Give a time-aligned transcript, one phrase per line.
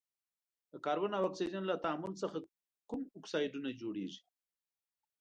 [0.71, 2.37] د کاربن او اکسیجن له تعامل څخه
[2.89, 4.21] کوم اکسایدونه جوړیږي؟